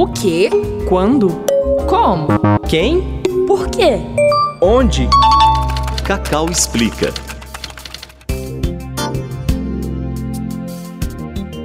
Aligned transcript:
O 0.00 0.06
quê? 0.06 0.48
Quando? 0.88 1.28
Como? 1.86 2.28
Quem? 2.66 3.20
Por 3.46 3.68
quê? 3.68 3.98
Onde? 4.58 5.06
Cacau 6.02 6.48
explica. 6.48 7.12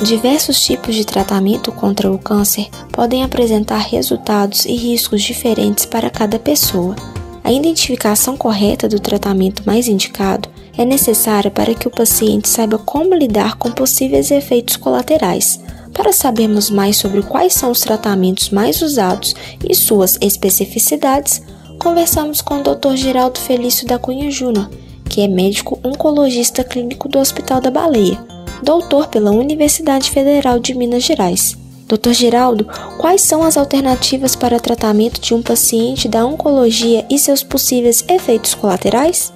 Diversos 0.00 0.64
tipos 0.64 0.94
de 0.94 1.04
tratamento 1.04 1.72
contra 1.72 2.08
o 2.08 2.20
câncer 2.20 2.68
podem 2.92 3.24
apresentar 3.24 3.78
resultados 3.78 4.64
e 4.64 4.76
riscos 4.76 5.22
diferentes 5.22 5.84
para 5.84 6.08
cada 6.08 6.38
pessoa. 6.38 6.94
A 7.42 7.50
identificação 7.50 8.36
correta 8.36 8.88
do 8.88 9.00
tratamento 9.00 9.64
mais 9.66 9.88
indicado 9.88 10.48
é 10.78 10.84
necessária 10.84 11.50
para 11.50 11.74
que 11.74 11.88
o 11.88 11.90
paciente 11.90 12.48
saiba 12.48 12.78
como 12.78 13.12
lidar 13.12 13.56
com 13.56 13.72
possíveis 13.72 14.30
efeitos 14.30 14.76
colaterais. 14.76 15.58
Para 15.92 16.12
sabermos 16.12 16.70
mais 16.70 16.96
sobre 16.96 17.22
quais 17.22 17.52
são 17.54 17.70
os 17.70 17.80
tratamentos 17.80 18.50
mais 18.50 18.80
usados 18.80 19.34
e 19.68 19.74
suas 19.74 20.18
especificidades, 20.20 21.42
conversamos 21.78 22.40
com 22.40 22.60
o 22.60 22.62
Dr. 22.62 22.94
Geraldo 22.96 23.38
Felício 23.38 23.86
da 23.86 23.98
Cunha 23.98 24.30
Júnior, 24.30 24.70
que 25.08 25.20
é 25.20 25.28
médico 25.28 25.78
oncologista 25.82 26.62
clínico 26.62 27.08
do 27.08 27.18
Hospital 27.18 27.60
da 27.60 27.70
Baleia, 27.70 28.18
doutor 28.62 29.08
pela 29.08 29.30
Universidade 29.30 30.10
Federal 30.10 30.58
de 30.58 30.74
Minas 30.74 31.02
Gerais. 31.02 31.56
Dr. 31.88 32.12
Geraldo, 32.12 32.68
quais 32.98 33.20
são 33.22 33.42
as 33.42 33.56
alternativas 33.56 34.36
para 34.36 34.60
tratamento 34.60 35.20
de 35.20 35.34
um 35.34 35.42
paciente 35.42 36.06
da 36.06 36.24
oncologia 36.24 37.04
e 37.10 37.18
seus 37.18 37.42
possíveis 37.42 38.04
efeitos 38.08 38.54
colaterais? 38.54 39.32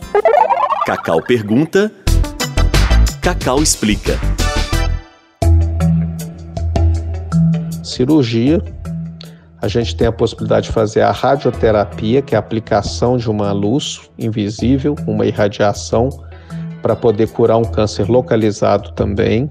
Cacau 0.87 1.21
pergunta, 1.21 1.91
Cacau 3.21 3.61
explica. 3.61 4.21
Cirurgia, 7.95 8.61
a 9.65 9.69
gente 9.69 9.97
tem 9.97 10.07
a 10.07 10.13
possibilidade 10.13 10.67
de 10.67 10.73
fazer 10.73 11.01
a 11.01 11.11
radioterapia, 11.11 12.21
que 12.21 12.35
é 12.35 12.37
a 12.37 12.39
aplicação 12.39 13.17
de 13.17 13.31
uma 13.31 13.51
luz 13.51 14.11
invisível, 14.19 14.95
uma 15.07 15.25
irradiação, 15.25 16.11
para 16.83 16.95
poder 16.95 17.31
curar 17.31 17.57
um 17.57 17.65
câncer 17.65 18.11
localizado 18.11 18.93
também. 18.93 19.51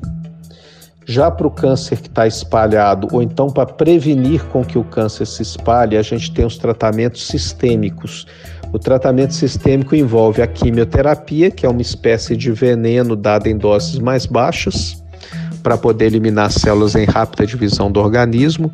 Já 1.06 1.32
para 1.32 1.48
o 1.48 1.52
câncer 1.52 2.00
que 2.00 2.08
está 2.08 2.28
espalhado, 2.28 3.08
ou 3.12 3.24
então 3.24 3.48
para 3.48 3.66
prevenir 3.66 4.46
com 4.46 4.64
que 4.64 4.78
o 4.78 4.84
câncer 4.84 5.26
se 5.26 5.42
espalhe, 5.42 5.98
a 5.98 6.02
gente 6.02 6.32
tem 6.32 6.46
os 6.46 6.58
tratamentos 6.58 7.26
sistêmicos. 7.26 8.28
O 8.72 8.78
tratamento 8.78 9.34
sistêmico 9.34 9.96
envolve 9.96 10.42
a 10.42 10.48
quimioterapia, 10.48 11.50
que 11.50 11.66
é 11.66 11.70
uma 11.70 11.82
espécie 11.82 12.38
de 12.38 12.52
veneno 12.52 13.16
dado 13.16 13.48
em 13.48 13.58
doses 13.58 13.98
mais 13.98 14.26
baixas, 14.26 15.03
para 15.64 15.78
poder 15.78 16.08
eliminar 16.08 16.52
células 16.52 16.94
em 16.94 17.06
rápida 17.06 17.48
divisão 17.48 17.90
do 17.90 18.00
organismo. 18.00 18.72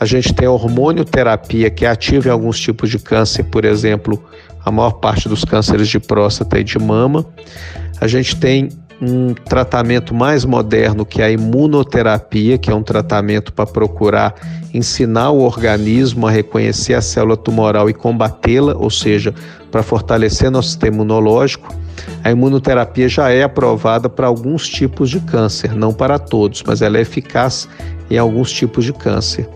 A 0.00 0.06
gente 0.06 0.32
tem 0.32 0.48
a 0.48 0.50
hormonioterapia, 0.50 1.70
que 1.70 1.84
é 1.84 1.88
ativa 1.88 2.28
em 2.28 2.32
alguns 2.32 2.58
tipos 2.58 2.88
de 2.90 2.98
câncer, 2.98 3.44
por 3.44 3.64
exemplo, 3.66 4.24
a 4.64 4.70
maior 4.70 4.92
parte 4.92 5.28
dos 5.28 5.44
cânceres 5.44 5.88
de 5.88 6.00
próstata 6.00 6.58
e 6.58 6.64
de 6.64 6.78
mama. 6.78 7.26
A 8.00 8.08
gente 8.08 8.34
tem 8.36 8.70
um 9.00 9.32
tratamento 9.32 10.14
mais 10.14 10.44
moderno 10.44 11.06
que 11.06 11.22
a 11.22 11.30
imunoterapia, 11.30 12.58
que 12.58 12.70
é 12.70 12.74
um 12.74 12.82
tratamento 12.82 13.52
para 13.52 13.66
procurar 13.66 14.34
ensinar 14.74 15.30
o 15.30 15.40
organismo 15.40 16.26
a 16.26 16.30
reconhecer 16.30 16.94
a 16.94 17.00
célula 17.00 17.36
tumoral 17.36 17.88
e 17.88 17.94
combatê-la, 17.94 18.74
ou 18.76 18.90
seja, 18.90 19.34
para 19.70 19.82
fortalecer 19.82 20.50
nosso 20.50 20.68
sistema 20.68 20.96
imunológico. 20.96 21.74
A 22.22 22.30
imunoterapia 22.30 23.08
já 23.08 23.30
é 23.30 23.42
aprovada 23.42 24.08
para 24.08 24.26
alguns 24.26 24.68
tipos 24.68 25.10
de 25.10 25.20
câncer, 25.20 25.74
não 25.74 25.92
para 25.92 26.18
todos, 26.18 26.62
mas 26.66 26.82
ela 26.82 26.98
é 26.98 27.00
eficaz 27.00 27.68
em 28.10 28.18
alguns 28.18 28.52
tipos 28.52 28.84
de 28.84 28.92
câncer. 28.92 29.48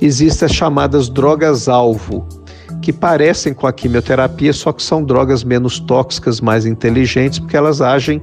Existem 0.00 0.46
as 0.46 0.52
chamadas 0.52 1.08
drogas-alvo, 1.08 2.26
que 2.82 2.92
parecem 2.92 3.54
com 3.54 3.66
a 3.66 3.72
quimioterapia, 3.72 4.52
só 4.52 4.72
que 4.72 4.82
são 4.82 5.04
drogas 5.04 5.44
menos 5.44 5.78
tóxicas, 5.78 6.40
mais 6.40 6.66
inteligentes, 6.66 7.38
porque 7.38 7.56
elas 7.56 7.80
agem 7.80 8.20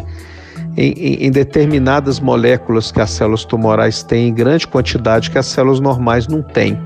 em, 0.80 0.94
em, 0.94 1.26
em, 1.26 1.32
determinadas 1.32 2.22
moléculas 2.22 2.90
que 2.90 3.02
as 3.02 3.10
células 3.12 3.44
tumorais 3.44 4.02
têm 4.02 4.30
em 4.30 4.34
grande 4.34 4.66
quantidade 4.66 5.30
que 5.30 5.38
as 5.38 5.46
células 5.46 5.82
normais 5.82 6.26
não 6.26 6.42
têm. 6.42 6.80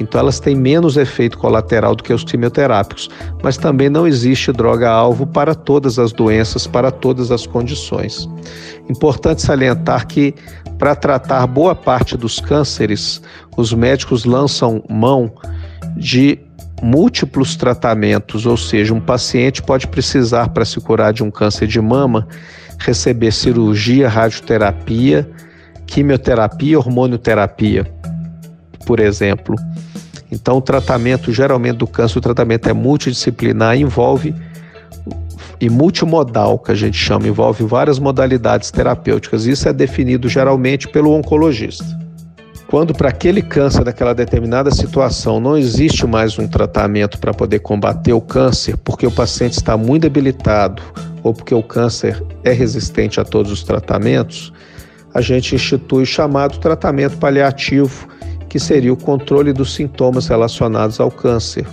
Então 0.00 0.18
elas 0.18 0.40
têm 0.40 0.56
menos 0.56 0.96
efeito 0.96 1.36
colateral 1.36 1.94
do 1.94 2.02
que 2.02 2.10
os 2.10 2.24
quimioterápicos, 2.24 3.10
mas 3.42 3.58
também 3.58 3.90
não 3.90 4.06
existe 4.06 4.50
droga-alvo 4.50 5.26
para 5.26 5.54
todas 5.54 5.98
as 5.98 6.10
doenças, 6.10 6.66
para 6.66 6.90
todas 6.90 7.30
as 7.30 7.46
condições. 7.46 8.26
Importante 8.88 9.42
salientar 9.42 10.06
que 10.06 10.34
para 10.78 10.94
tratar 10.94 11.46
boa 11.46 11.74
parte 11.74 12.16
dos 12.16 12.40
cânceres, 12.40 13.20
os 13.58 13.74
médicos 13.74 14.24
lançam 14.24 14.82
mão 14.88 15.30
de 15.98 16.38
múltiplos 16.82 17.56
tratamentos, 17.56 18.46
ou 18.46 18.56
seja, 18.56 18.94
um 18.94 19.00
paciente 19.00 19.62
pode 19.62 19.86
precisar 19.86 20.48
para 20.48 20.64
se 20.64 20.80
curar 20.80 21.12
de 21.12 21.22
um 21.22 21.30
câncer 21.30 21.68
de 21.68 21.80
mama 21.80 22.26
receber 22.82 23.32
cirurgia, 23.32 24.08
radioterapia, 24.08 25.28
quimioterapia, 25.86 26.78
hormonioterapia, 26.78 27.86
por 28.86 29.00
exemplo. 29.00 29.56
Então, 30.30 30.56
o 30.56 30.62
tratamento, 30.62 31.32
geralmente 31.32 31.76
do 31.76 31.86
câncer, 31.86 32.18
o 32.18 32.22
tratamento 32.22 32.68
é 32.68 32.72
multidisciplinar, 32.72 33.76
envolve 33.76 34.34
e 35.60 35.70
multimodal, 35.70 36.58
que 36.58 36.72
a 36.72 36.74
gente 36.74 36.96
chama, 36.96 37.28
envolve 37.28 37.62
várias 37.64 37.98
modalidades 37.98 38.70
terapêuticas. 38.70 39.46
Isso 39.46 39.68
é 39.68 39.72
definido 39.72 40.28
geralmente 40.28 40.88
pelo 40.88 41.12
oncologista. 41.12 41.84
Quando 42.66 42.94
para 42.94 43.10
aquele 43.10 43.42
câncer, 43.42 43.84
daquela 43.84 44.14
determinada 44.14 44.70
situação, 44.70 45.38
não 45.38 45.58
existe 45.58 46.06
mais 46.06 46.38
um 46.38 46.48
tratamento 46.48 47.18
para 47.18 47.34
poder 47.34 47.58
combater 47.58 48.14
o 48.14 48.20
câncer, 48.20 48.78
porque 48.78 49.06
o 49.06 49.10
paciente 49.10 49.52
está 49.52 49.76
muito 49.76 50.02
debilitado 50.02 50.82
ou 51.22 51.32
porque 51.32 51.54
o 51.54 51.62
câncer 51.62 52.22
é 52.44 52.52
resistente 52.52 53.20
a 53.20 53.24
todos 53.24 53.50
os 53.50 53.62
tratamentos, 53.62 54.52
a 55.14 55.20
gente 55.20 55.54
institui 55.54 56.02
o 56.02 56.06
chamado 56.06 56.58
tratamento 56.58 57.18
paliativo, 57.18 58.08
que 58.48 58.58
seria 58.58 58.92
o 58.92 58.96
controle 58.96 59.52
dos 59.52 59.74
sintomas 59.74 60.26
relacionados 60.26 61.00
ao 61.00 61.10
câncer. 61.10 61.66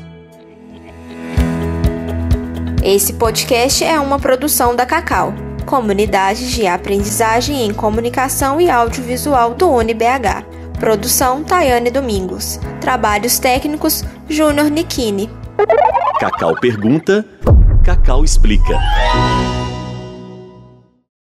Esse 2.83 3.13
podcast 3.13 3.83
é 3.83 3.99
uma 3.99 4.19
produção 4.19 4.75
da 4.75 4.85
Cacau, 4.85 5.33
Comunidade 5.65 6.51
de 6.53 6.65
Aprendizagem 6.65 7.65
em 7.65 7.73
Comunicação 7.73 8.59
e 8.59 8.69
Audiovisual 8.69 9.53
do 9.53 9.69
UniBH. 9.69 10.45
Produção 10.79 11.43
Tayane 11.43 11.91
Domingos. 11.91 12.59
Trabalhos 12.79 13.37
técnicos 13.37 14.03
Júnior 14.29 14.69
Nikini. 14.71 15.29
Cacau 16.19 16.55
pergunta, 16.55 17.25
Cacau 17.83 18.23
explica. 18.23 18.79